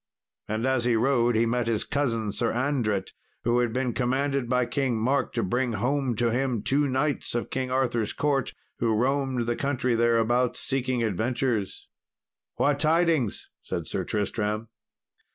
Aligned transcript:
And 0.47 0.65
as 0.65 0.85
he 0.85 0.95
rode, 0.95 1.35
he 1.35 1.45
met 1.45 1.67
his 1.67 1.83
cousin 1.83 2.31
Sir 2.31 2.51
Andret, 2.51 3.11
who 3.43 3.59
had 3.59 3.71
been 3.71 3.93
commanded 3.93 4.49
by 4.49 4.65
King 4.65 4.97
Mark 4.97 5.31
to 5.33 5.43
bring 5.43 5.73
home 5.73 6.15
to 6.15 6.31
him 6.31 6.63
two 6.63 6.87
knights 6.87 7.35
of 7.35 7.51
King 7.51 7.69
Arthur's 7.69 8.11
court 8.11 8.55
who 8.79 8.95
roamed 8.95 9.45
the 9.45 9.55
country 9.55 9.93
thereabouts 9.93 10.59
seeking 10.59 11.03
adventures. 11.03 11.87
"What 12.55 12.79
tidings?" 12.79 13.47
said 13.61 13.85
Sir 13.87 14.03
Tristram. 14.03 14.69